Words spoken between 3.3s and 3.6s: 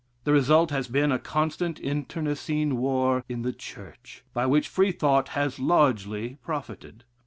the